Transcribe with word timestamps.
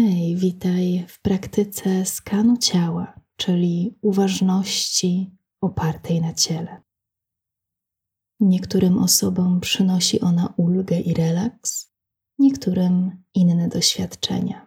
Hej, 0.00 0.36
witaj 0.36 1.04
w 1.08 1.20
praktyce 1.20 2.04
skanu 2.04 2.56
ciała, 2.56 3.20
czyli 3.36 3.98
uważności 4.02 5.30
opartej 5.60 6.20
na 6.20 6.34
ciele. 6.34 6.82
Niektórym 8.40 8.98
osobom 8.98 9.60
przynosi 9.60 10.20
ona 10.20 10.54
ulgę 10.56 11.00
i 11.00 11.14
relaks, 11.14 11.92
niektórym 12.38 13.22
inne 13.34 13.68
doświadczenia. 13.68 14.66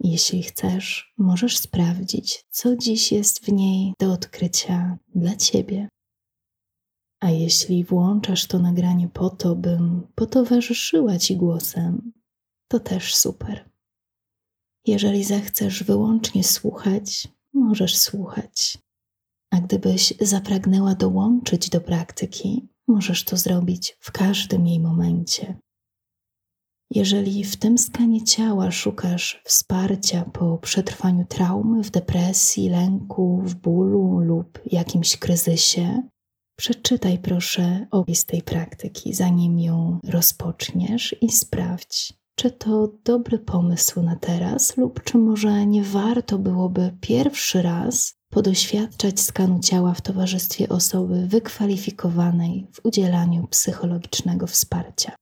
Jeśli 0.00 0.42
chcesz, 0.42 1.14
możesz 1.18 1.58
sprawdzić, 1.58 2.44
co 2.50 2.76
dziś 2.76 3.12
jest 3.12 3.44
w 3.44 3.52
niej 3.52 3.94
do 4.00 4.12
odkrycia 4.12 4.98
dla 5.14 5.36
ciebie. 5.36 5.88
A 7.20 7.30
jeśli 7.30 7.84
włączasz 7.84 8.46
to 8.46 8.58
nagranie 8.58 9.08
po 9.08 9.30
to, 9.30 9.56
bym 9.56 10.06
potowarzyszyła 10.14 11.18
ci 11.18 11.36
głosem, 11.36 12.12
to 12.68 12.80
też 12.80 13.14
super. 13.14 13.71
Jeżeli 14.86 15.24
zechcesz 15.24 15.84
wyłącznie 15.84 16.44
słuchać, 16.44 17.28
możesz 17.54 17.98
słuchać. 17.98 18.78
A 19.50 19.60
gdybyś 19.60 20.14
zapragnęła 20.20 20.94
dołączyć 20.94 21.68
do 21.68 21.80
praktyki, 21.80 22.68
możesz 22.88 23.24
to 23.24 23.36
zrobić 23.36 23.96
w 24.00 24.12
każdym 24.12 24.66
jej 24.66 24.80
momencie. 24.80 25.58
Jeżeli 26.94 27.44
w 27.44 27.56
tym 27.56 27.78
skanie 27.78 28.24
ciała 28.24 28.70
szukasz 28.70 29.42
wsparcia 29.44 30.24
po 30.24 30.58
przetrwaniu 30.58 31.26
traumy, 31.28 31.82
w 31.82 31.90
depresji, 31.90 32.68
lęku, 32.68 33.42
w 33.44 33.54
bólu 33.54 34.18
lub 34.18 34.58
jakimś 34.66 35.16
kryzysie, 35.16 36.02
przeczytaj 36.58 37.18
proszę 37.18 37.86
opis 37.90 38.24
tej 38.24 38.42
praktyki, 38.42 39.14
zanim 39.14 39.60
ją 39.60 39.98
rozpoczniesz 40.04 41.16
i 41.20 41.32
sprawdź, 41.32 42.14
czy 42.34 42.50
to 42.50 42.88
dobry 43.04 43.38
pomysł 43.38 44.02
na 44.02 44.16
teraz, 44.16 44.76
lub 44.76 45.02
czy 45.04 45.18
może 45.18 45.66
nie 45.66 45.82
warto 45.84 46.38
byłoby 46.38 46.96
pierwszy 47.00 47.62
raz 47.62 48.14
podoświadczać 48.30 49.20
skanu 49.20 49.60
ciała 49.60 49.94
w 49.94 50.00
towarzystwie 50.00 50.68
osoby 50.68 51.26
wykwalifikowanej 51.26 52.66
w 52.72 52.86
udzielaniu 52.86 53.46
psychologicznego 53.46 54.46
wsparcia. 54.46 55.14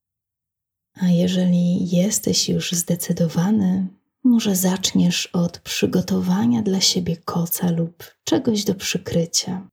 A 1.01 1.09
jeżeli 1.09 1.89
jesteś 1.97 2.49
już 2.49 2.73
zdecydowany, 2.73 3.87
może 4.25 4.57
zaczniesz 4.57 5.27
od 5.27 5.59
przygotowania 5.59 6.63
dla 6.63 6.81
siebie 6.81 7.17
koca 7.17 7.71
lub 7.71 8.05
czegoś 8.25 8.65
do 8.65 8.75
przykrycia. 8.75 9.69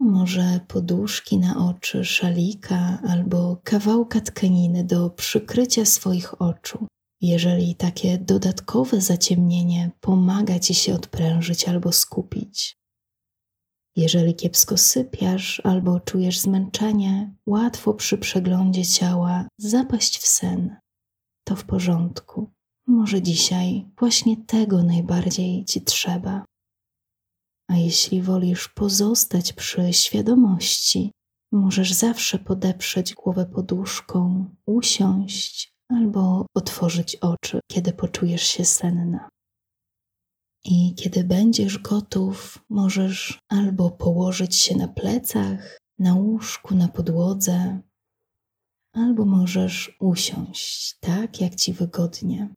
Może 0.00 0.60
poduszki 0.68 1.38
na 1.38 1.68
oczy, 1.68 2.04
szalika 2.04 2.98
albo 3.08 3.60
kawałka 3.64 4.20
tkaniny 4.20 4.84
do 4.84 5.10
przykrycia 5.10 5.84
swoich 5.84 6.42
oczu. 6.42 6.86
Jeżeli 7.20 7.74
takie 7.74 8.18
dodatkowe 8.18 9.00
zaciemnienie 9.00 9.90
pomaga 10.00 10.58
ci 10.58 10.74
się 10.74 10.94
odprężyć 10.94 11.68
albo 11.68 11.92
skupić. 11.92 12.76
Jeżeli 13.96 14.34
kiepsko 14.34 14.76
sypiasz 14.76 15.60
albo 15.64 16.00
czujesz 16.00 16.40
zmęczenie, 16.40 17.34
łatwo 17.46 17.94
przy 17.94 18.18
przeglądzie 18.18 18.84
ciała 18.84 19.48
zapaść 19.58 20.18
w 20.18 20.26
sen. 20.26 20.76
To 21.44 21.56
w 21.56 21.64
porządku. 21.64 22.50
Może 22.86 23.22
dzisiaj 23.22 23.86
właśnie 23.98 24.36
tego 24.36 24.82
najbardziej 24.82 25.64
ci 25.64 25.80
trzeba. 25.80 26.44
A 27.70 27.76
jeśli 27.76 28.22
wolisz 28.22 28.68
pozostać 28.68 29.52
przy 29.52 29.92
świadomości, 29.92 31.12
możesz 31.52 31.92
zawsze 31.92 32.38
podeprzeć 32.38 33.14
głowę 33.14 33.46
poduszką, 33.46 34.44
usiąść 34.66 35.72
albo 35.88 36.46
otworzyć 36.54 37.16
oczy, 37.16 37.60
kiedy 37.70 37.92
poczujesz 37.92 38.42
się 38.42 38.64
senna. 38.64 39.28
I 40.64 40.94
kiedy 40.94 41.24
będziesz 41.24 41.78
gotów, 41.78 42.64
możesz 42.68 43.38
albo 43.48 43.90
położyć 43.90 44.56
się 44.56 44.76
na 44.76 44.88
plecach, 44.88 45.78
na 45.98 46.14
łóżku, 46.14 46.74
na 46.74 46.88
podłodze, 46.88 47.80
albo 48.92 49.24
możesz 49.24 49.96
usiąść 50.00 50.98
tak, 51.00 51.40
jak 51.40 51.54
ci 51.54 51.72
wygodnie. 51.72 52.54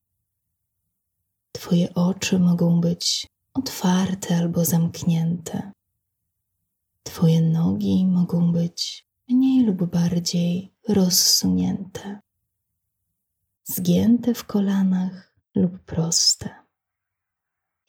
Twoje 1.51 1.93
oczy 1.93 2.39
mogą 2.39 2.81
być 2.81 3.27
otwarte 3.53 4.37
albo 4.37 4.65
zamknięte. 4.65 5.71
Twoje 7.03 7.41
nogi 7.41 8.05
mogą 8.05 8.51
być 8.51 9.07
mniej 9.29 9.65
lub 9.65 9.83
bardziej 9.83 10.73
rozsunięte, 10.87 12.19
zgięte 13.63 14.33
w 14.33 14.45
kolanach 14.45 15.35
lub 15.55 15.79
proste. 15.79 16.49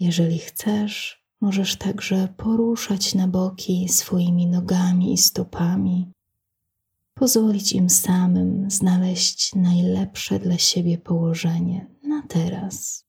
Jeżeli 0.01 0.39
chcesz, 0.39 1.25
możesz 1.41 1.77
także 1.77 2.29
poruszać 2.37 3.15
na 3.15 3.29
boki 3.29 3.89
swoimi 3.89 4.47
nogami 4.47 5.13
i 5.13 5.19
stopami, 5.19 6.13
pozwolić 7.15 7.73
im 7.73 7.91
samym 7.91 8.71
znaleźć 8.71 9.55
najlepsze 9.55 10.39
dla 10.39 10.59
siebie 10.59 10.99
położenie 10.99 11.87
na 12.03 12.23
teraz. 12.29 13.05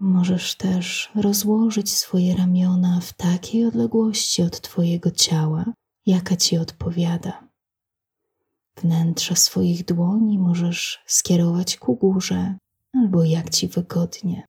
Możesz 0.00 0.56
też 0.56 1.10
rozłożyć 1.14 1.94
swoje 1.94 2.36
ramiona 2.36 3.00
w 3.00 3.12
takiej 3.12 3.66
odległości 3.66 4.42
od 4.42 4.60
Twojego 4.60 5.10
ciała, 5.10 5.64
jaka 6.06 6.36
Ci 6.36 6.58
odpowiada. 6.58 7.48
Wnętrze 8.76 9.36
swoich 9.36 9.84
dłoni 9.84 10.38
możesz 10.38 11.02
skierować 11.06 11.76
ku 11.76 11.96
górze 11.96 12.58
albo 12.92 13.24
jak 13.24 13.50
Ci 13.50 13.68
wygodnie. 13.68 14.46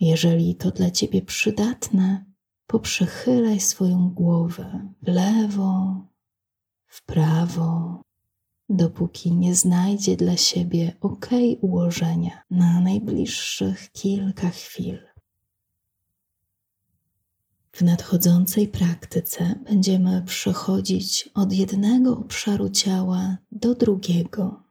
Jeżeli 0.00 0.54
to 0.54 0.70
dla 0.70 0.90
Ciebie 0.90 1.22
przydatne, 1.22 2.24
poprzechylaj 2.66 3.60
swoją 3.60 4.10
głowę 4.10 4.92
w 5.02 5.08
lewo, 5.08 6.06
w 6.86 7.04
prawo, 7.04 8.02
dopóki 8.68 9.32
nie 9.32 9.54
znajdzie 9.54 10.16
dla 10.16 10.36
siebie 10.36 10.96
ok 11.00 11.28
ułożenia 11.60 12.42
na 12.50 12.80
najbliższych 12.80 13.92
kilka 13.92 14.50
chwil. 14.50 14.98
W 17.72 17.82
nadchodzącej 17.82 18.68
praktyce 18.68 19.54
będziemy 19.64 20.22
przechodzić 20.26 21.30
od 21.34 21.52
jednego 21.52 22.18
obszaru 22.18 22.70
ciała 22.70 23.36
do 23.52 23.74
drugiego. 23.74 24.62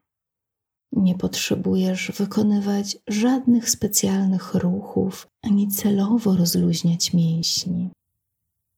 Nie 0.91 1.16
potrzebujesz 1.16 2.12
wykonywać 2.12 2.97
żadnych 3.07 3.69
specjalnych 3.69 4.53
ruchów 4.53 5.28
ani 5.41 5.68
celowo 5.68 6.36
rozluźniać 6.36 7.13
mięśni. 7.13 7.90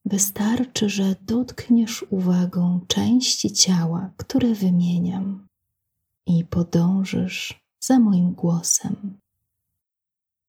Wystarczy, 0.05 0.89
że 0.89 1.15
dotkniesz 1.21 2.05
uwagą 2.09 2.79
części 2.87 3.51
ciała, 3.51 4.11
które 4.17 4.53
wymieniam, 4.53 5.47
i 6.27 6.45
podążysz 6.45 7.63
za 7.79 7.99
moim 7.99 8.33
głosem. 8.33 9.19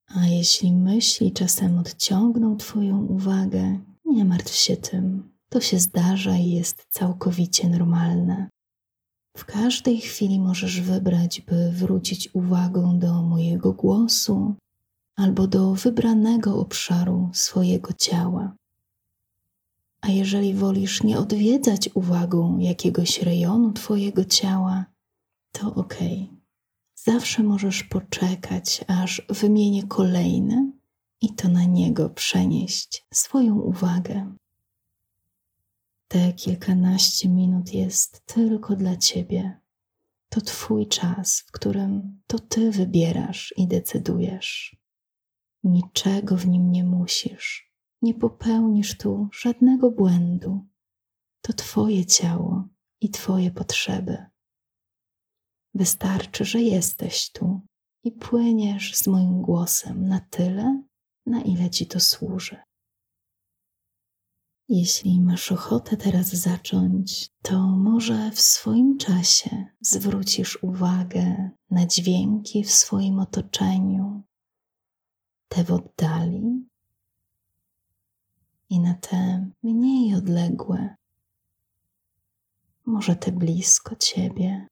A 0.07 0.27
jeśli 0.27 0.73
myśli 0.73 1.33
czasem 1.33 1.79
odciągną 1.79 2.57
Twoją 2.57 3.05
uwagę, 3.07 3.81
nie 4.05 4.25
martw 4.25 4.55
się 4.55 4.77
tym. 4.77 5.31
To 5.49 5.61
się 5.61 5.79
zdarza 5.79 6.37
i 6.37 6.51
jest 6.51 6.87
całkowicie 6.91 7.69
normalne. 7.69 8.49
W 9.37 9.45
każdej 9.45 10.01
chwili 10.01 10.41
możesz 10.41 10.81
wybrać, 10.81 11.41
by 11.41 11.73
wrócić 11.73 12.35
uwagą 12.35 12.99
do 12.99 13.23
mojego 13.23 13.73
głosu 13.73 14.55
albo 15.17 15.47
do 15.47 15.75
wybranego 15.75 16.59
obszaru 16.59 17.31
swojego 17.33 17.93
ciała. 17.93 18.55
A 20.01 20.09
jeżeli 20.09 20.55
wolisz 20.55 21.03
nie 21.03 21.19
odwiedzać 21.19 21.91
uwagą 21.95 22.59
jakiegoś 22.59 23.23
rejonu 23.23 23.73
Twojego 23.73 24.25
ciała, 24.25 24.85
to 25.53 25.75
ok. 25.75 25.95
Zawsze 26.95 27.43
możesz 27.43 27.85
poczekać, 27.85 28.85
aż 28.87 29.23
wymienię 29.29 29.83
kolejny 29.83 30.73
i 31.21 31.35
to 31.35 31.49
na 31.49 31.65
niego 31.65 32.11
przenieść 32.11 33.07
swoją 33.15 33.61
uwagę. 33.61 34.35
Te 36.09 36.33
kilkanaście 36.33 37.29
minut 37.29 37.75
jest 37.75 38.27
tylko 38.27 38.77
dla 38.77 38.97
Ciebie. 38.97 39.61
To 40.29 40.41
Twój 40.41 40.87
czas, 40.87 41.41
w 41.41 41.53
którym 41.53 42.23
to 42.27 42.39
Ty 42.39 42.71
wybierasz 42.71 43.55
i 43.57 43.67
decydujesz. 43.67 44.77
Niczego 45.65 46.37
w 46.37 46.49
nim 46.49 46.73
nie 46.73 46.85
musisz 46.85 47.70
nie 48.03 48.15
popełnisz 48.15 48.97
tu 48.99 49.29
żadnego 49.33 49.91
błędu. 49.91 50.67
To 51.43 51.53
Twoje 51.53 52.07
ciało 52.07 52.69
i 53.01 53.11
Twoje 53.11 53.51
potrzeby. 53.51 54.27
Wystarczy, 55.75 56.45
że 56.45 56.61
jesteś 56.61 57.31
tu 57.33 57.61
i 58.05 58.13
płyniesz 58.13 58.97
z 58.97 59.07
moim 59.07 59.43
głosem 59.43 60.09
na 60.09 60.21
tyle, 60.21 60.83
na 61.27 61.43
ile 61.43 61.71
Ci 61.71 61.87
to 61.87 62.01
służy. 62.01 62.57
Jeśli 64.69 65.21
masz 65.21 65.53
ochotę 65.53 65.97
teraz 65.97 66.29
zacząć, 66.29 67.31
to 67.43 67.61
może 67.61 68.31
w 68.31 68.41
swoim 68.41 68.99
czasie 68.99 69.67
zwrócisz 69.81 70.63
uwagę 70.63 71.51
na 71.71 71.87
dźwięki 71.87 72.65
w 72.65 72.71
swoim 72.73 73.19
otoczeniu, 73.19 74.23
te 75.49 75.65
w 75.65 75.71
oddali 75.71 76.70
i 78.71 78.81
na 78.81 78.95
te 78.95 79.51
mniej 79.63 80.15
odległe, 80.15 80.97
może 82.87 83.17
te 83.17 83.33
blisko 83.33 83.97
ciebie. 83.97 84.67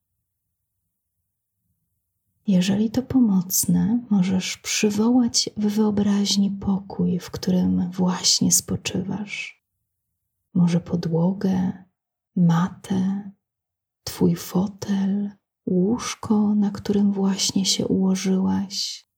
Jeżeli 2.47 2.91
to 2.91 3.03
pomocne, 3.03 3.99
możesz 4.09 4.57
przywołać 4.57 5.49
w 5.57 5.65
wyobraźni 5.65 6.51
pokój, 6.51 7.19
w 7.19 7.31
którym 7.31 7.91
właśnie 7.91 8.51
spoczywasz. 8.51 9.63
Może 10.53 10.79
podłogę, 10.79 11.83
matę, 12.35 13.31
twój 14.03 14.35
fotel, 14.35 15.31
łóżko, 15.65 16.55
na 16.55 16.71
którym 16.71 17.11
właśnie 17.11 17.65
się 17.65 17.87
ułożyłaś. 17.87 19.08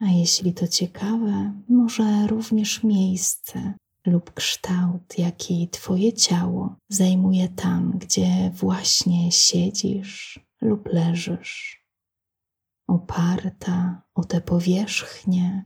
A 0.00 0.06
jeśli 0.06 0.54
to 0.54 0.68
ciekawe, 0.68 1.62
może 1.68 2.26
również 2.26 2.82
miejsce 2.82 3.74
lub 4.06 4.34
kształt, 4.34 5.18
jaki 5.18 5.68
Twoje 5.68 6.12
ciało 6.12 6.76
zajmuje 6.88 7.48
tam, 7.48 7.98
gdzie 7.98 8.50
właśnie 8.54 9.32
siedzisz 9.32 10.40
lub 10.60 10.86
leżysz 10.86 11.86
oparta 12.86 14.02
o 14.14 14.24
tę 14.24 14.40
powierzchnię, 14.40 15.64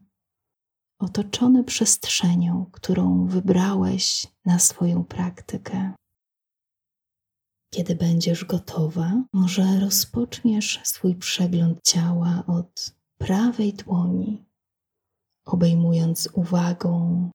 otoczony 0.98 1.64
przestrzenią, 1.64 2.66
którą 2.72 3.26
wybrałeś 3.26 4.26
na 4.44 4.58
swoją 4.58 5.04
praktykę. 5.04 5.92
Kiedy 7.74 7.94
będziesz 7.94 8.44
gotowa, 8.44 9.24
może 9.32 9.80
rozpoczniesz 9.80 10.80
swój 10.84 11.14
przegląd 11.14 11.78
ciała 11.84 12.44
od 12.46 12.99
prawej 13.20 13.72
dłoni, 13.72 14.44
obejmując 15.44 16.28
uwagą 16.32 16.90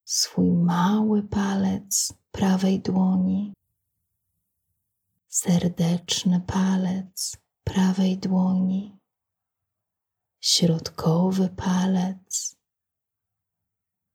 swój 0.05 0.51
mały 0.51 1.23
palec 1.23 2.13
prawej 2.31 2.79
dłoni, 2.79 3.53
serdeczny 5.27 6.41
palec 6.47 7.37
prawej 7.63 8.17
dłoni 8.17 8.99
środkowy 10.41 11.49
palec, 11.49 12.55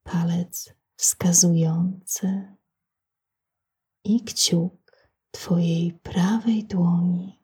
palec 0.03 0.75
wskazujący 0.97 2.57
i 4.05 4.25
kciuk 4.25 4.81
Twojej 5.31 5.93
prawej 5.93 6.65
dłoni. 6.65 7.40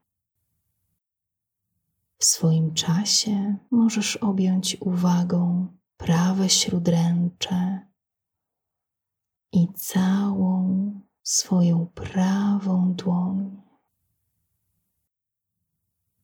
W 2.19 2.25
swoim 2.25 2.75
czasie 2.75 3.57
możesz 3.71 4.17
objąć 4.17 4.77
uwagą 4.81 5.69
prawe 5.97 6.49
śródręcze 6.49 7.87
i 9.53 9.69
całą 9.73 11.01
swoją 11.23 11.87
prawą 11.87 12.95
dłoń. 12.95 13.63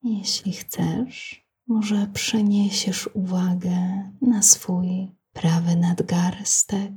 Jeśli 0.02 0.52
chcesz, 0.52 1.46
może 1.66 2.06
przeniesiesz 2.06 3.10
uwagę 3.14 4.10
na 4.20 4.42
swój 4.42 5.12
prawy 5.32 5.76
nadgarstek, 5.76 6.92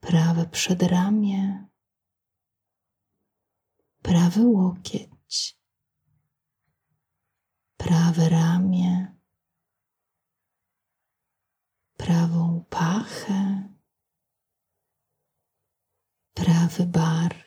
prawe 0.00 0.46
przedramię, 0.46 1.66
prawy 4.02 4.46
łokieć, 4.46 5.58
prawe 7.84 8.28
ramię, 8.28 9.14
prawą 11.96 12.64
pachę, 12.70 13.68
prawy 16.34 16.86
bar 16.86 17.44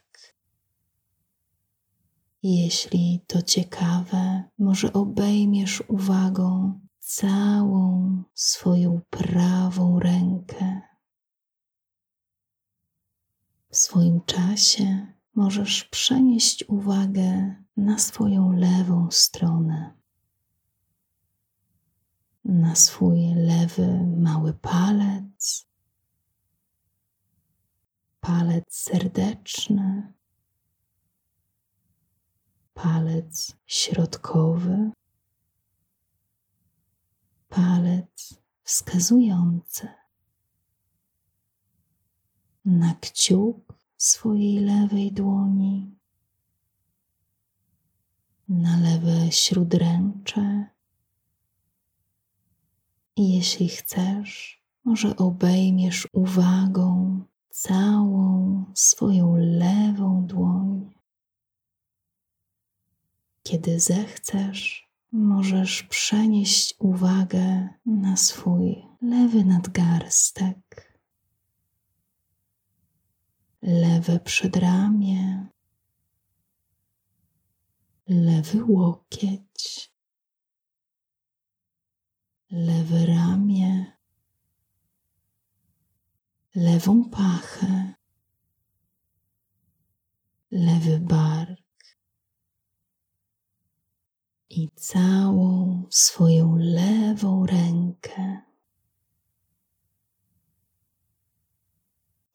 jeśli 2.43 3.23
to 3.27 3.41
ciekawe, 3.41 4.43
może 4.59 4.93
obejmiesz 4.93 5.83
uwagą 5.87 6.79
całą 6.99 8.23
swoją 8.33 9.01
prawą 9.09 9.99
rękę. 9.99 10.81
W 13.69 13.77
swoim 13.77 14.21
czasie 14.21 15.13
możesz 15.35 15.83
przenieść 15.83 16.63
uwagę 16.67 17.55
na 17.77 17.99
swoją 17.99 18.51
lewą 18.51 19.07
stronę, 19.11 19.93
na 22.47 22.75
swój 22.75 23.35
lewy 23.35 24.07
mały 24.17 24.53
palec, 24.53 25.67
palec 28.19 28.75
serdeczny. 28.75 30.13
Palec 32.73 33.55
środkowy, 33.65 34.91
palec 37.49 38.39
wskazujący. 38.63 39.87
Na 42.65 42.95
kciuk 42.95 43.73
swojej 43.97 44.59
lewej 44.59 45.11
dłoni, 45.11 45.95
na 48.49 48.79
lewe 48.79 49.31
śródręcze. 49.31 50.76
I 53.17 53.35
jeśli 53.35 53.69
chcesz, 53.69 54.61
może 54.83 55.15
obejmiesz 55.15 56.07
uwagą 56.13 57.21
całą 57.49 58.65
swoją 58.75 59.35
lewą 59.35 60.25
dłoń. 60.25 60.93
Kiedy 63.43 63.79
zechcesz, 63.79 64.89
możesz 65.11 65.83
przenieść 65.83 66.75
uwagę 66.79 67.69
na 67.85 68.17
swój 68.17 68.83
lewy 69.01 69.45
nadgarstek, 69.45 70.93
lewe 73.61 74.19
przedramię, 74.19 75.47
lewy 78.07 78.63
łokieć, 78.67 79.91
lewe 82.51 83.05
ramię, 83.05 83.97
lewą 86.55 87.09
pachę, 87.09 87.93
lewy 90.51 90.99
bark 90.99 91.59
i 94.49 94.69
całą 94.75 95.83
swoją 95.89 96.55
lewą 96.57 97.45
rękę. 97.45 98.41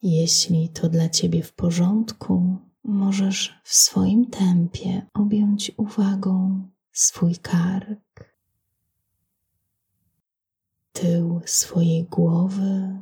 Jeśli 0.03 0.69
to 0.69 0.89
dla 0.89 1.09
Ciebie 1.09 1.43
w 1.43 1.53
porządku, 1.53 2.59
możesz 2.85 3.61
w 3.65 3.75
swoim 3.75 4.31
tempie 4.31 5.07
objąć 5.15 5.73
uwagą 5.77 6.69
swój 6.93 7.37
kark, 7.37 8.32
tył 10.93 11.41
swojej 11.47 12.05
głowy, 12.05 12.99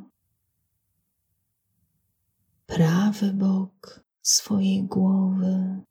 prawy 2.65 3.33
bok 3.33 4.03
swojej 4.21 4.83
głowy 4.83 5.81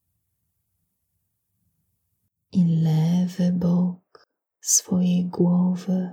i 2.52 2.64
lewy 2.82 3.52
bok 3.52 4.28
swojej 4.60 5.24
głowy, 5.24 6.10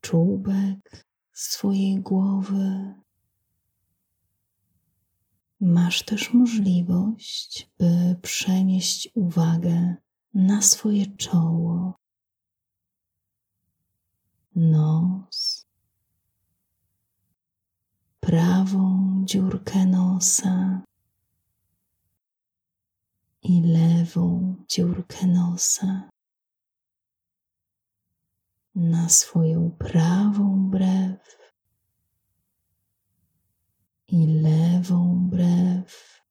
czubek 0.00 1.06
swojej 1.32 2.00
głowy. 2.00 2.94
Masz 5.60 6.02
też 6.02 6.32
możliwość, 6.32 7.70
by 7.78 8.16
przenieść 8.22 9.10
uwagę 9.14 9.96
na 10.34 10.62
swoje 10.62 11.16
czoło, 11.16 12.01
nos, 14.56 15.66
prawą 18.20 19.22
dziurkę 19.24 19.86
nosa 19.86 20.82
i 23.42 23.60
lewą 23.60 24.56
dziurkę 24.68 25.26
nosa. 25.26 26.10
Na 28.74 29.08
swoją 29.08 29.70
prawą 29.78 30.70
brew 30.70 31.52
i 34.08 34.26
lewą 34.26 35.28
brew, 35.30 36.22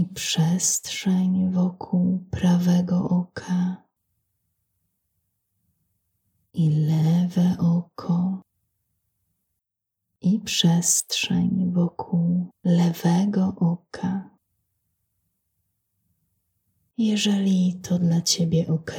prawą 0.00 0.06
przestrzeń 0.06 1.50
wokół 1.52 2.24
prawego 2.30 3.08
oka. 3.08 3.76
I 6.54 6.70
lewe 6.70 7.56
oko. 7.58 8.42
I 10.20 10.38
przestrzeń 10.38 11.72
wokół 11.72 12.46
lewego 12.64 13.54
oka. 13.56 14.30
Jeżeli 16.98 17.80
to 17.82 17.98
dla 17.98 18.22
Ciebie 18.22 18.66
ok, 18.68 18.96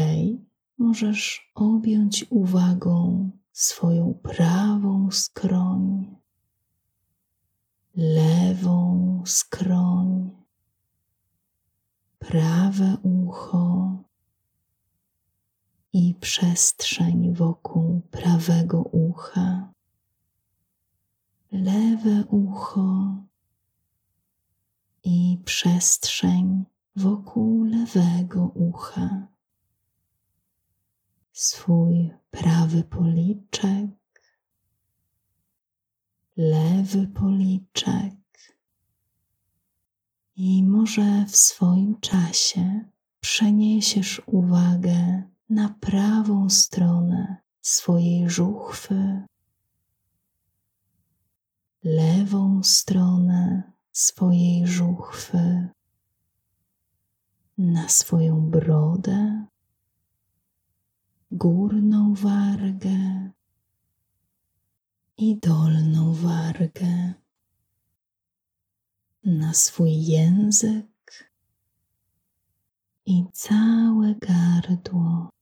możesz 0.78 1.52
objąć 1.56 2.26
uwagą 2.30 3.30
swoją 3.52 4.14
prawą 4.14 5.12
skroń, 5.12 6.16
lewą 7.96 9.24
skroń, 9.26 9.81
przestrzeń 16.32 17.34
wokół 17.34 18.02
prawego 18.12 18.82
ucha, 18.82 19.74
lewe 21.52 22.26
ucho 22.26 23.16
i 25.04 25.42
przestrzeń 25.46 26.66
wokół 26.96 27.64
lewego 27.64 28.46
ucha, 28.46 29.28
swój 31.34 32.12
prawy 32.32 32.84
policzek, 32.84 33.90
lewy 36.38 37.08
policzek 37.08 38.16
i 40.36 40.64
może 40.64 41.26
w 41.26 41.36
swoim 41.36 42.00
czasie 42.00 42.86
przeniesiesz 43.20 44.22
uwagę 44.26 45.31
na 45.52 45.70
prawą 45.70 46.50
stronę 46.50 47.38
swojej 47.62 48.30
żuchwy, 48.30 49.26
lewą 51.84 52.64
stronę 52.64 53.72
swojej 53.92 54.68
żuchwy, 54.68 55.70
na 57.58 57.90
swoją 57.90 58.50
brodę, 58.50 59.46
górną 61.32 62.14
wargę 62.14 63.32
i 65.18 65.40
dolną 65.40 66.14
wargę, 66.14 67.14
na 69.24 69.54
swój 69.54 70.06
język 70.06 71.32
i 73.06 73.26
całe 73.34 74.16
gardło. 74.16 75.41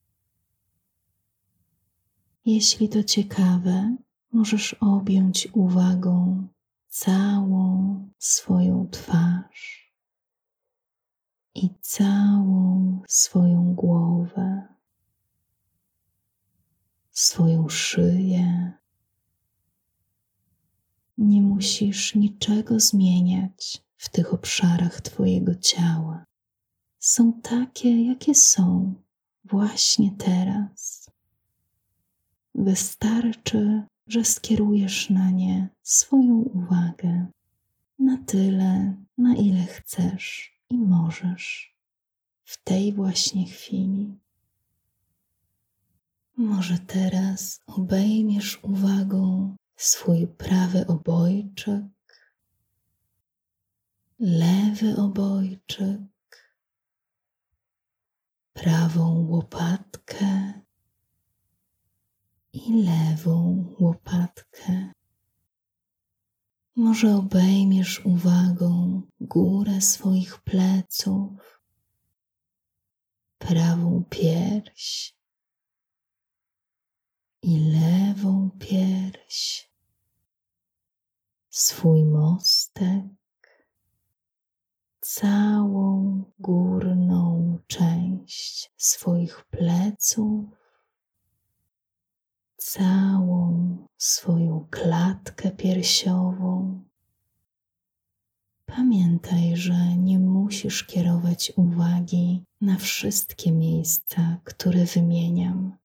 Jeśli 2.51 2.89
to 2.89 3.03
ciekawe, 3.03 3.95
możesz 4.31 4.73
objąć 4.73 5.47
uwagą 5.53 6.47
całą 6.87 8.09
swoją 8.17 8.87
twarz 8.91 9.93
i 11.55 11.69
całą 11.81 13.01
swoją 13.07 13.73
głowę, 13.75 14.67
swoją 17.11 17.69
szyję. 17.69 18.73
Nie 21.17 21.41
musisz 21.41 22.15
niczego 22.15 22.79
zmieniać 22.79 23.83
w 23.97 24.09
tych 24.09 24.33
obszarach 24.33 25.01
Twojego 25.01 25.55
ciała. 25.55 26.25
Są 26.99 27.33
takie, 27.41 28.05
jakie 28.05 28.35
są 28.35 28.93
właśnie 29.43 30.11
teraz. 30.11 31.09
Wystarczy, 32.59 33.83
że 34.07 34.25
skierujesz 34.25 35.09
na 35.09 35.31
nie 35.31 35.69
swoją 35.83 36.35
uwagę. 36.35 37.27
Na 37.99 38.17
tyle, 38.17 38.95
na 39.17 39.35
ile 39.35 39.63
chcesz 39.63 40.57
i 40.69 40.77
możesz. 40.77 41.75
W 42.43 42.63
tej 42.63 42.93
właśnie 42.93 43.45
chwili. 43.45 44.19
Może 46.37 46.79
teraz 46.79 47.61
obejmiesz 47.67 48.63
uwagą 48.63 49.55
swój 49.75 50.27
prawy 50.27 50.87
obojczyk, 50.87 51.85
lewy 54.19 54.97
obojczyk, 54.97 56.53
prawą 58.53 59.27
łopatkę 59.29 60.53
i 62.53 62.83
lewą 62.83 63.65
łopatkę. 63.79 64.91
Może 66.75 67.15
obejmiesz 67.15 68.05
uwagą 68.05 69.01
górę 69.21 69.81
swoich 69.81 70.41
pleców, 70.41 71.61
prawą 73.37 74.03
pierś 74.09 75.15
i 77.41 77.59
lewą 77.59 78.49
pierś, 78.59 79.69
swój 81.49 82.05
mostek, 82.05 83.05
całą 85.01 86.23
górną 86.39 87.57
część 87.67 88.71
swoich 88.77 89.45
pleców 89.45 90.58
całą 92.71 93.77
swoją 93.97 94.67
klatkę 94.69 95.51
piersiową. 95.51 96.83
Pamiętaj, 98.65 99.57
że 99.57 99.97
nie 99.97 100.19
musisz 100.19 100.83
kierować 100.83 101.53
uwagi 101.55 102.43
na 102.61 102.77
wszystkie 102.77 103.51
miejsca, 103.51 104.37
które 104.43 104.85
wymieniam. 104.85 105.77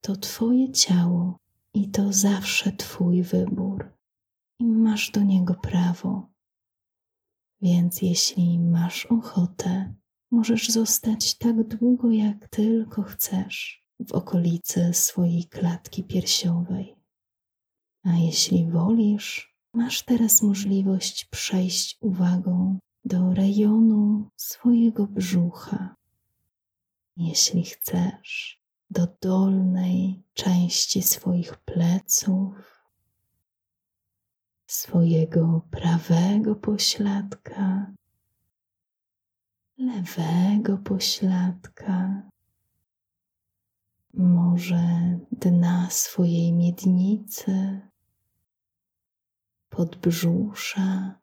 To 0.00 0.16
Twoje 0.16 0.72
ciało 0.72 1.38
i 1.74 1.90
to 1.90 2.12
zawsze 2.12 2.72
Twój 2.72 3.22
wybór, 3.22 3.92
i 4.60 4.64
masz 4.64 5.10
do 5.10 5.22
niego 5.22 5.54
prawo. 5.54 6.28
Więc 7.60 8.02
jeśli 8.02 8.58
masz 8.58 9.06
ochotę, 9.06 9.94
możesz 10.30 10.68
zostać 10.68 11.38
tak 11.38 11.68
długo, 11.68 12.10
jak 12.10 12.48
tylko 12.48 13.02
chcesz 13.02 13.83
w 14.00 14.12
okolicy 14.12 14.94
swojej 14.94 15.44
klatki 15.44 16.04
piersiowej. 16.04 16.96
A 18.02 18.10
jeśli 18.16 18.70
wolisz, 18.70 19.56
masz 19.74 20.02
teraz 20.02 20.42
możliwość 20.42 21.24
przejść 21.24 21.98
uwagą 22.00 22.78
do 23.04 23.34
rejonu 23.34 24.30
swojego 24.36 25.06
brzucha. 25.06 25.96
Jeśli 27.16 27.64
chcesz, 27.64 28.60
do 28.90 29.06
dolnej 29.20 30.22
części 30.34 31.02
swoich 31.02 31.56
pleców, 31.56 32.54
swojego 34.66 35.62
prawego 35.70 36.54
pośladka, 36.54 37.92
lewego 39.78 40.78
pośladka 40.78 42.22
może 44.16 45.18
dna 45.32 45.90
swojej 45.90 46.52
miednicy, 46.52 47.80
podbrzusza. 49.68 51.18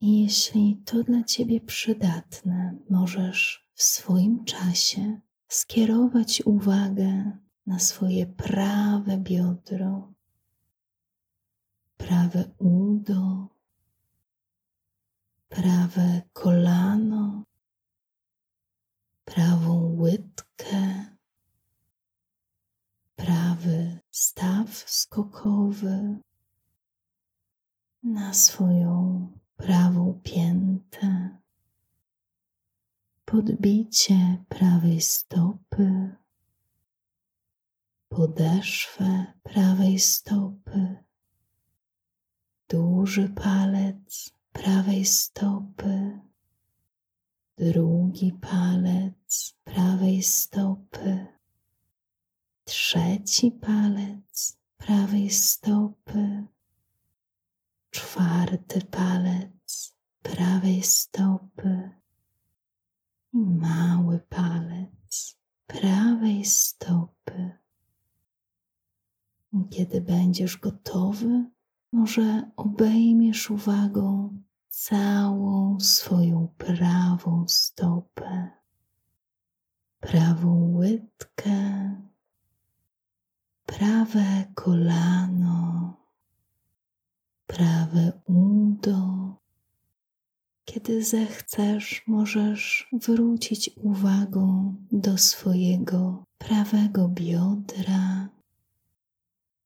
I 0.00 0.22
jeśli 0.22 0.82
to 0.84 1.02
dla 1.02 1.24
Ciebie 1.24 1.60
przydatne, 1.60 2.76
możesz 2.90 3.68
w 3.74 3.82
swoim 3.82 4.44
czasie 4.44 5.20
skierować 5.48 6.42
uwagę 6.44 7.38
na 7.66 7.78
swoje 7.78 8.26
prawe 8.26 9.18
biodro, 9.18 10.12
prawe 11.96 12.44
udo, 12.58 13.48
prawe 15.48 16.22
kolano, 16.32 17.44
prawą 19.24 19.96
łydkę, 19.98 21.04
prawy 23.16 24.00
staw 24.10 24.90
skokowy, 24.90 26.18
na 28.02 28.34
swoją 28.34 29.28
prawą 29.56 30.20
piętę, 30.24 31.38
podbicie 33.24 34.44
prawej 34.48 35.00
stopy, 35.00 36.16
podeszwę 38.08 39.32
prawej 39.42 39.98
stopy, 39.98 40.96
duży 42.68 43.28
palec 43.28 44.30
prawej 44.52 45.04
stopy, 45.04 46.20
drugi 47.56 48.32
palec 48.32 49.54
prawej 49.64 50.22
stopy, 50.22 51.26
trzeci 52.64 53.50
palec 53.50 54.58
prawej 54.76 55.30
stopy, 55.30 56.46
czwarty 57.90 58.80
palec 58.80 59.94
prawej 60.22 60.82
stopy. 60.82 61.90
I 63.32 63.38
mały 63.38 64.18
palec 64.18 65.36
prawej 65.66 66.44
stopy. 66.44 67.50
Kiedy 69.70 70.00
będziesz 70.00 70.56
gotowy, 70.56 71.44
może 71.92 72.50
obejmiesz 72.56 73.50
uwagą 73.50 74.38
całą 74.74 75.80
swoją 75.80 76.48
prawą 76.58 77.44
stopę, 77.48 78.50
prawą 80.00 80.72
łydkę, 80.74 81.90
prawe 83.66 84.44
kolano, 84.54 85.96
prawe 87.46 88.12
udo. 88.26 89.34
Kiedy 90.64 91.04
zechcesz, 91.04 92.02
możesz 92.06 92.88
wrócić 92.92 93.70
uwagą 93.76 94.74
do 94.92 95.18
swojego 95.18 96.24
prawego 96.38 97.08
biodra 97.08 98.28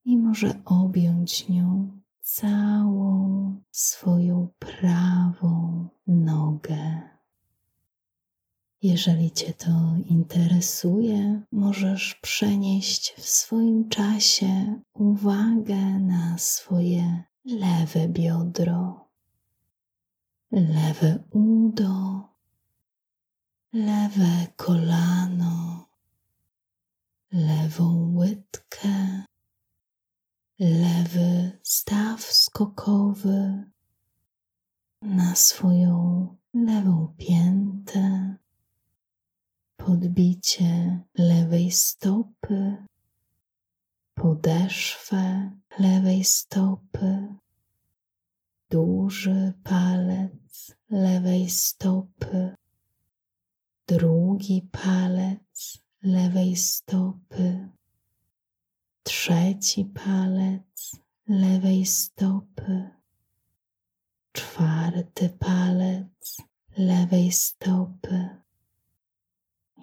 i 0.05 0.17
może 0.17 0.63
objąć 0.65 1.49
nią 1.49 1.98
całą 2.29 3.61
swoją 3.71 4.49
prawą 4.59 5.89
nogę. 6.07 7.03
Jeżeli 8.83 9.31
Cię 9.31 9.53
to 9.53 9.95
interesuje, 10.07 11.43
możesz 11.53 12.15
przenieść 12.15 13.15
w 13.19 13.29
swoim 13.29 13.89
czasie 13.89 14.81
uwagę 14.93 15.99
na 16.01 16.39
swoje 16.39 17.25
lewe 17.45 18.09
biodro, 18.09 19.09
lewe 20.53 21.25
udo, 21.31 22.29
lewe 23.73 24.47
kolano, 24.57 25.87
lewą 27.33 28.13
łydkę, 28.15 29.25
lewy 30.59 31.59
staw 31.63 32.23
skokowy 32.23 33.65
na 35.03 35.35
swoją 35.35 36.37
lewą 36.55 37.15
piętę, 37.19 38.37
podbicie 39.77 41.01
lewej 41.19 41.71
stopy, 41.71 42.77
podeszwę 44.15 45.51
lewej 45.79 46.25
stopy, 46.25 47.35
duży 48.71 49.53
palec 49.63 50.77
lewej 50.91 51.51
stopy, 51.51 52.55
drugi 53.87 54.69
palec 54.73 55.79
lewej 56.03 56.57
stopy 56.57 57.69
trzeci 59.09 59.85
palec 59.85 60.97
lewej 61.29 61.87
stopy, 61.87 62.91
czwarty 64.33 65.29
palec 65.29 66.37
lewej 66.77 67.33
stopy. 67.33 68.29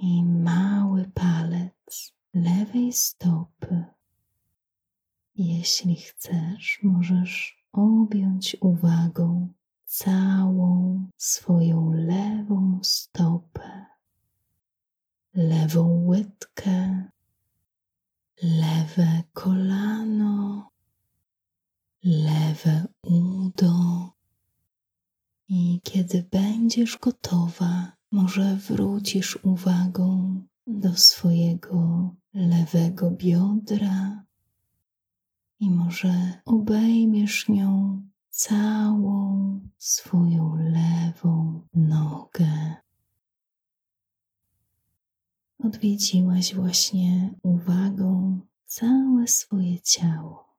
I 0.01 0.25
mały 0.25 1.09
palec 1.13 2.13
lewej 2.33 2.93
stopy. 2.93 3.85
Jeśli 5.35 5.95
chcesz, 5.95 6.79
możesz 6.83 7.63
objąć 7.71 8.57
uwagą 8.61 9.53
całą 9.85 11.05
swoją 11.17 11.93
lewą 11.93 12.79
stopę, 12.83 13.85
lewą 15.33 16.05
łydkę 16.05 17.05
lewe 18.41 19.23
kolano, 19.33 20.69
lewe 22.03 22.85
udo. 23.03 24.09
I 25.47 25.79
kiedy 25.83 26.23
będziesz 26.31 26.97
gotowa, 26.97 27.91
może 28.11 28.55
wrócisz 28.55 29.39
uwagą 29.43 30.41
do 30.67 30.95
swojego 30.95 32.09
lewego 32.33 33.11
biodra 33.11 34.23
i 35.59 35.71
może 35.71 36.41
obejmiesz 36.45 37.49
nią 37.49 38.01
całą 38.29 39.59
swoją 39.77 40.55
lewą 40.55 41.61
nogę 41.73 42.75
odwiedziłaś 45.65 46.55
właśnie 46.55 47.33
uwagą 47.43 48.39
całe 48.65 49.27
swoje 49.27 49.81
ciało. 49.81 50.55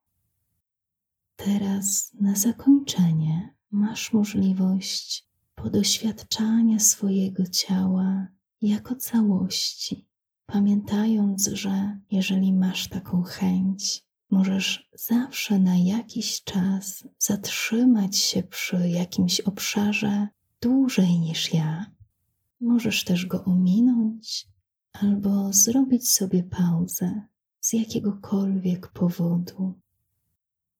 Teraz 1.36 2.12
na 2.20 2.34
zakończenie 2.34 3.54
masz 3.70 4.12
możliwość 4.12 5.26
podoświadczania 5.54 6.78
swojego 6.78 7.46
ciała 7.46 8.26
jako 8.62 8.96
całości, 8.96 10.08
pamiętając, 10.46 11.46
że 11.46 12.00
jeżeli 12.10 12.52
masz 12.52 12.88
taką 12.88 13.22
chęć, 13.22 14.04
możesz 14.30 14.90
zawsze 14.94 15.58
na 15.58 15.76
jakiś 15.76 16.44
czas 16.44 17.08
zatrzymać 17.18 18.16
się 18.16 18.42
przy 18.42 18.88
jakimś 18.88 19.40
obszarze 19.40 20.28
dłużej 20.60 21.18
niż 21.18 21.54
ja. 21.54 21.86
Możesz 22.60 23.04
też 23.04 23.26
go 23.26 23.44
ominąć 23.44 24.55
albo 25.00 25.52
zrobić 25.52 26.10
sobie 26.10 26.42
pauzę 26.42 27.22
z 27.60 27.72
jakiegokolwiek 27.72 28.88
powodu. 28.88 29.74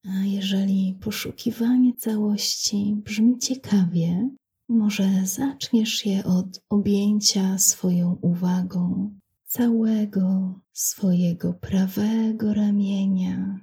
A 0.04 0.24
jeżeli 0.24 0.98
poszukiwanie 1.00 1.94
całości 1.94 2.96
brzmi 3.04 3.38
ciekawie, 3.38 4.30
może 4.68 5.26
zaczniesz 5.26 6.06
je 6.06 6.24
od 6.24 6.62
objęcia 6.68 7.58
swoją 7.58 8.18
uwagą 8.20 9.10
całego 9.46 10.54
swojego 10.72 11.52
prawego 11.54 12.54
ramienia, 12.54 13.60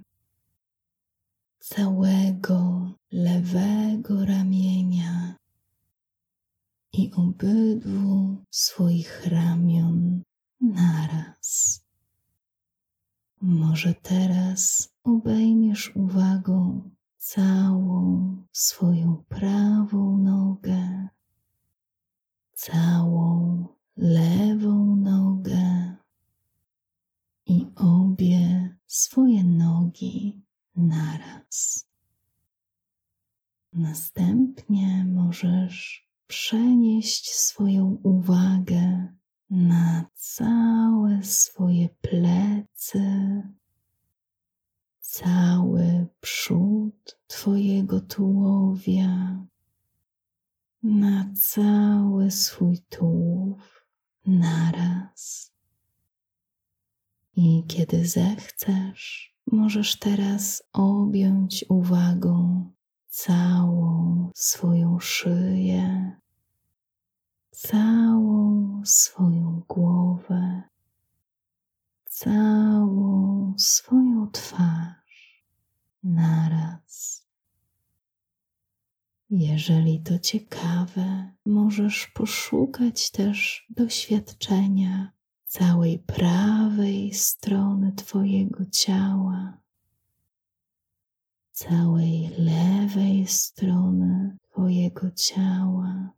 całego 1.60 2.92
lewego 3.12 4.26
ramienia 4.26 5.36
i 6.94 7.12
obydwu 7.16 8.38
swoich 8.52 9.26
ramion 9.26 10.24
naraz. 10.64 11.84
Może 13.42 13.94
teraz 13.94 14.90
obejmiesz 15.04 15.96
uwagą 15.96 16.90
całą 17.18 18.38
swoją 18.52 19.24
prawą 19.30 20.18
nogę, 20.18 21.08
całą 22.54 23.68
lewą 23.98 24.96
nogę 24.96 25.96
i 27.46 27.68
obie 27.76 28.76
swoje 28.88 29.44
nogi 29.44 30.42
naraz. 30.76 31.88
Następnie 33.74 35.06
możesz 35.06 36.08
przenieść 36.28 37.34
swoją 37.36 38.00
uwagę 38.04 39.14
na 39.50 40.06
całe 40.14 41.24
swoje 41.24 41.90
plecy, 41.90 43.42
cały 45.00 46.08
przód 46.22 47.20
Twojego 47.28 48.02
tułowia, 48.02 49.46
na 50.84 51.34
cały 51.36 52.32
swój 52.32 52.78
tułów 52.78 53.86
naraz. 54.26 55.52
I 57.36 57.64
kiedy 57.68 58.08
zechcesz, 58.08 59.36
możesz 59.52 60.00
teraz 60.00 60.64
objąć 60.74 61.66
uwagą 61.70 62.64
całą 63.08 64.32
swoją 64.36 65.00
szyję, 65.00 66.12
całą 67.54 68.82
swoją 68.86 69.62
głowę, 69.68 70.62
całą 72.06 73.54
swoją 73.58 74.32
twarz 74.32 75.46
naraz. 76.04 77.24
Jeżeli 79.30 80.02
to 80.02 80.20
ciekawe, 80.20 81.32
możesz 81.46 82.08
poszukać 82.08 83.12
też 83.12 83.66
doświadczenia 83.70 85.12
całej 85.46 86.00
prawej 86.00 87.14
strony 87.14 87.92
Twojego 87.92 88.66
ciała, 88.66 89.58
całej 91.52 92.30
lewej 92.38 93.28
strony 93.28 94.38
Twojego 94.52 95.12
ciała, 95.12 96.14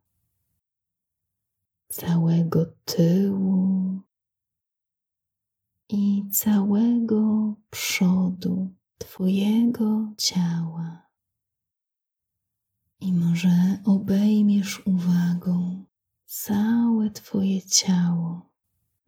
całego 1.95 2.65
tyłu 2.86 4.01
i 5.89 6.23
całego 6.31 7.55
przodu 7.69 8.73
Twojego 8.97 10.13
ciała. 10.17 11.08
I 12.99 13.13
może 13.13 13.77
obejmiesz 13.86 14.88
uwagą 14.88 15.86
całe 16.25 17.10
Twoje 17.10 17.62
ciało 17.62 18.49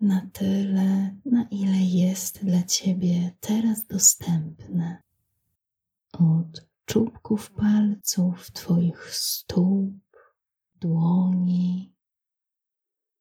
na 0.02 0.30
tyle, 0.34 1.15
na 1.26 1.43
ile 1.52 1.78
jest 1.78 2.45
dla 2.45 2.63
Ciebie 2.63 3.32
teraz 3.39 3.88
dostępne. 3.88 5.04
Od 6.13 6.67
czubków 6.86 7.52
palców 7.52 8.52
Twoich 8.52 9.15
stóp, 9.15 9.93
dłoni, 10.80 11.96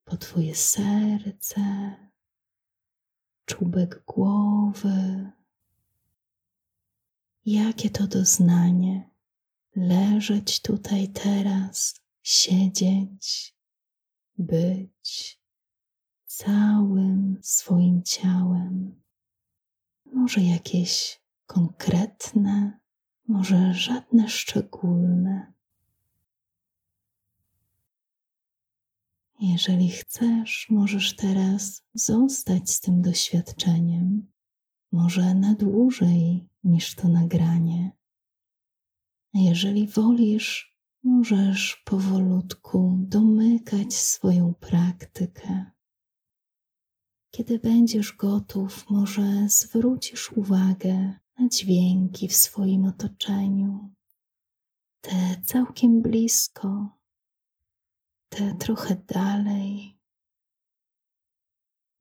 po 0.06 0.16
Twoje 0.16 0.54
serce, 0.54 1.94
czubek 3.44 4.04
głowy. 4.04 5.32
Jakie 7.46 7.90
to 7.90 8.06
doznanie 8.06 9.10
leżeć 9.76 10.62
tutaj 10.62 11.08
teraz, 11.08 12.00
siedzieć, 12.22 13.56
być 14.38 15.40
całym 16.26 17.38
swoim 17.42 18.02
ciałem. 18.02 19.02
Może 20.04 20.40
jakieś 20.40 21.20
konkretne, 21.46 22.80
może 23.28 23.74
żadne 23.74 24.28
szczególne. 24.28 25.55
Jeżeli 29.40 29.88
chcesz, 29.88 30.66
możesz 30.70 31.16
teraz 31.16 31.82
zostać 31.94 32.70
z 32.70 32.80
tym 32.80 33.02
doświadczeniem, 33.02 34.32
może 34.92 35.34
na 35.34 35.54
dłużej 35.54 36.48
niż 36.64 36.94
to 36.94 37.08
nagranie. 37.08 37.92
A 39.34 39.38
jeżeli 39.38 39.86
wolisz, 39.86 40.76
możesz 41.02 41.82
powolutku 41.84 42.96
domykać 43.00 43.94
swoją 43.94 44.54
praktykę. 44.54 45.70
Kiedy 47.30 47.58
będziesz 47.58 48.16
gotów, 48.16 48.90
może 48.90 49.48
zwrócisz 49.48 50.32
uwagę 50.32 51.18
na 51.38 51.48
dźwięki 51.48 52.28
w 52.28 52.36
swoim 52.36 52.84
otoczeniu, 52.84 53.94
te 55.00 55.42
całkiem 55.44 56.02
blisko, 56.02 56.96
te 58.28 58.54
trochę 58.54 58.96
dalej. 58.96 59.98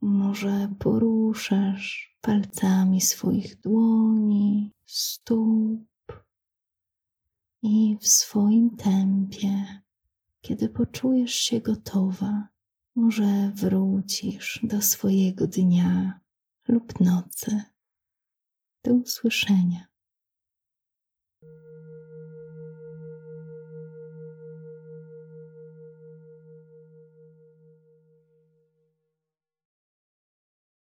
Może 0.01 0.73
poruszasz 0.79 2.17
palcami 2.21 3.01
swoich 3.01 3.61
dłoni, 3.61 4.71
stóp 4.85 6.25
i 7.61 7.97
w 8.01 8.07
swoim 8.07 8.75
tempie, 8.77 9.81
kiedy 10.41 10.69
poczujesz 10.69 11.33
się 11.33 11.61
gotowa, 11.61 12.47
może 12.95 13.51
wrócisz 13.55 14.59
do 14.63 14.81
swojego 14.81 15.47
dnia 15.47 16.19
lub 16.67 16.99
nocy. 16.99 17.61
Do 18.83 18.93
usłyszenia. 18.93 19.87